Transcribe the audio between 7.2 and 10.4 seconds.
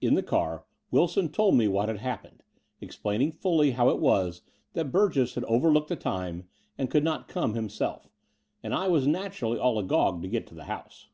come himself: and I was naturally all agog to